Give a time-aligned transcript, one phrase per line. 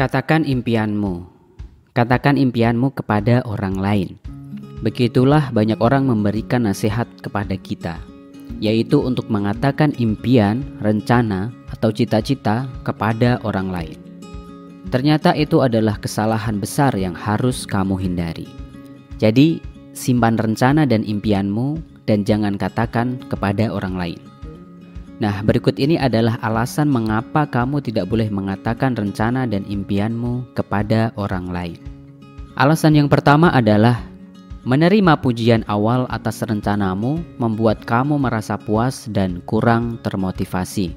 [0.00, 1.28] Katakan impianmu.
[1.92, 4.16] Katakan impianmu kepada orang lain.
[4.80, 8.00] Begitulah banyak orang memberikan nasihat kepada kita,
[8.64, 14.00] yaitu untuk mengatakan impian, rencana, atau cita-cita kepada orang lain.
[14.88, 18.48] Ternyata itu adalah kesalahan besar yang harus kamu hindari.
[19.20, 19.60] Jadi,
[19.92, 21.76] simpan rencana dan impianmu
[22.08, 24.29] dan jangan katakan kepada orang lain.
[25.20, 31.52] Nah, berikut ini adalah alasan mengapa kamu tidak boleh mengatakan rencana dan impianmu kepada orang
[31.52, 31.76] lain.
[32.56, 34.00] Alasan yang pertama adalah
[34.64, 40.96] menerima pujian awal atas rencanamu membuat kamu merasa puas dan kurang termotivasi.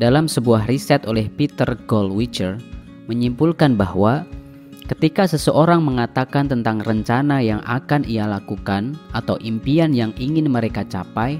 [0.00, 2.56] Dalam sebuah riset oleh Peter Goldwitcher
[3.12, 4.24] menyimpulkan bahwa
[4.88, 11.36] ketika seseorang mengatakan tentang rencana yang akan ia lakukan atau impian yang ingin mereka capai,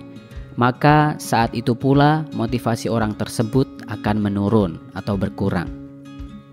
[0.60, 5.72] maka saat itu pula motivasi orang tersebut akan menurun atau berkurang.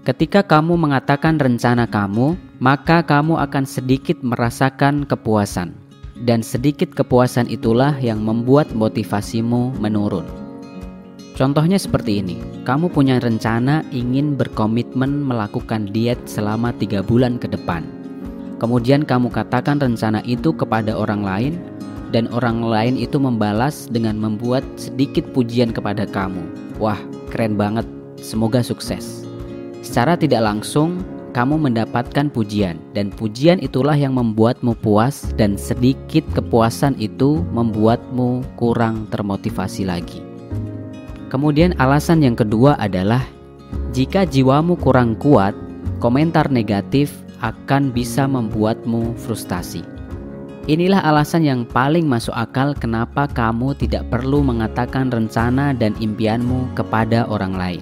[0.08, 5.76] Ketika kamu mengatakan rencana kamu, maka kamu akan sedikit merasakan kepuasan,
[6.24, 10.24] dan sedikit kepuasan itulah yang membuat motivasimu menurun.
[11.36, 17.84] Contohnya seperti ini: kamu punya rencana ingin berkomitmen melakukan diet selama tiga bulan ke depan.
[18.64, 21.54] Kemudian kamu katakan rencana itu kepada orang lain,
[22.18, 26.42] dan orang lain itu membalas dengan membuat sedikit pujian kepada kamu.
[26.82, 26.98] Wah,
[27.30, 27.86] keren banget.
[28.18, 29.22] Semoga sukses.
[29.86, 31.06] Secara tidak langsung,
[31.38, 39.06] kamu mendapatkan pujian, dan pujian itulah yang membuatmu puas, dan sedikit kepuasan itu membuatmu kurang
[39.14, 40.26] termotivasi lagi.
[41.30, 43.22] Kemudian, alasan yang kedua adalah
[43.94, 45.54] jika jiwamu kurang kuat,
[46.02, 47.14] komentar negatif
[47.46, 49.97] akan bisa membuatmu frustasi.
[50.68, 57.24] Inilah alasan yang paling masuk akal kenapa kamu tidak perlu mengatakan rencana dan impianmu kepada
[57.32, 57.82] orang lain.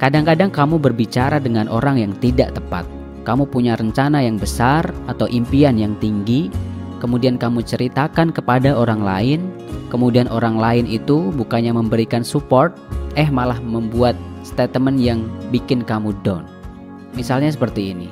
[0.00, 2.88] Kadang-kadang kamu berbicara dengan orang yang tidak tepat.
[3.28, 6.48] Kamu punya rencana yang besar atau impian yang tinggi,
[6.96, 9.44] kemudian kamu ceritakan kepada orang lain,
[9.92, 12.72] kemudian orang lain itu bukannya memberikan support,
[13.20, 14.16] eh malah membuat
[14.48, 16.48] statement yang bikin kamu down.
[17.12, 18.08] Misalnya seperti ini.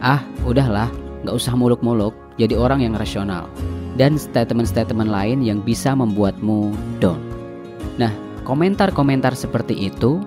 [0.00, 0.88] Ah, udahlah,
[1.26, 3.50] nggak usah muluk-muluk jadi orang yang rasional,
[3.98, 6.70] dan statement-statement lain yang bisa membuatmu
[7.02, 7.18] down.
[7.98, 8.14] Nah,
[8.46, 10.22] komentar-komentar seperti itu,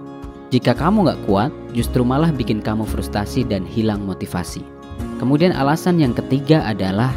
[0.50, 4.66] jika kamu nggak kuat, justru malah bikin kamu frustasi dan hilang motivasi.
[5.22, 7.14] Kemudian alasan yang ketiga adalah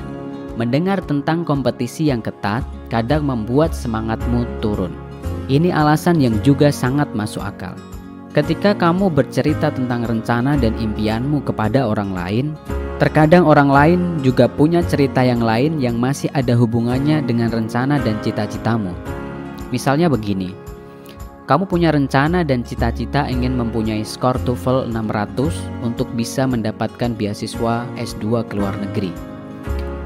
[0.61, 2.61] mendengar tentang kompetisi yang ketat
[2.93, 4.93] kadang membuat semangatmu turun.
[5.49, 7.73] Ini alasan yang juga sangat masuk akal.
[8.33, 12.47] Ketika kamu bercerita tentang rencana dan impianmu kepada orang lain,
[13.01, 18.19] Terkadang orang lain juga punya cerita yang lain yang masih ada hubungannya dengan rencana dan
[18.21, 18.93] cita-citamu.
[19.73, 20.53] Misalnya begini,
[21.43, 28.47] kamu punya rencana dan cita-cita ingin mempunyai skor TOEFL 600 untuk bisa mendapatkan beasiswa S2
[28.47, 29.11] ke luar negeri.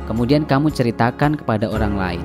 [0.08, 2.24] Kemudian kamu ceritakan kepada orang lain.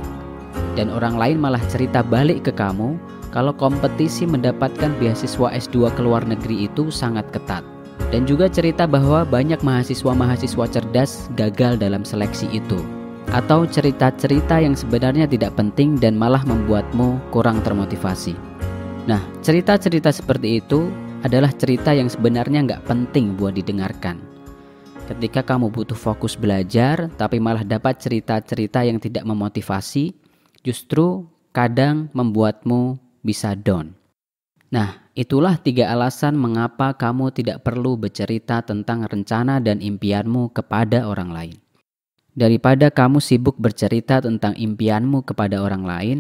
[0.79, 2.95] Dan orang lain malah cerita balik ke kamu
[3.35, 7.71] kalau kompetisi mendapatkan beasiswa S2 ke luar negeri itu sangat ketat.
[8.12, 12.79] Dan juga cerita bahwa banyak mahasiswa-mahasiswa cerdas gagal dalam seleksi itu.
[13.31, 18.35] Atau cerita-cerita yang sebenarnya tidak penting dan malah membuatmu kurang termotivasi.
[19.07, 20.91] Nah, cerita-cerita seperti itu
[21.24, 24.19] adalah cerita yang sebenarnya nggak penting buat didengarkan.
[25.08, 30.16] Ketika kamu butuh fokus belajar, tapi malah dapat cerita-cerita yang tidak memotivasi,
[30.62, 33.91] justru kadang membuatmu bisa down.
[34.72, 41.35] Nah, Itulah tiga alasan mengapa kamu tidak perlu bercerita tentang rencana dan impianmu kepada orang
[41.35, 41.57] lain.
[42.31, 46.19] Daripada kamu sibuk bercerita tentang impianmu kepada orang lain,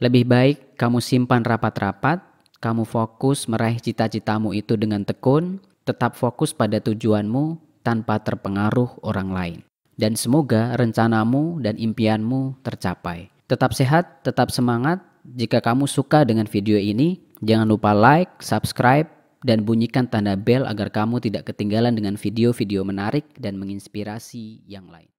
[0.00, 2.24] lebih baik kamu simpan rapat-rapat,
[2.56, 9.58] kamu fokus meraih cita-citamu itu dengan tekun, tetap fokus pada tujuanmu tanpa terpengaruh orang lain.
[9.92, 13.28] Dan semoga rencanamu dan impianmu tercapai.
[13.44, 15.04] Tetap sehat, tetap semangat.
[15.22, 19.10] Jika kamu suka dengan video ini, Jangan lupa like, subscribe,
[19.44, 25.11] dan bunyikan tanda bel agar kamu tidak ketinggalan dengan video-video menarik dan menginspirasi yang lain.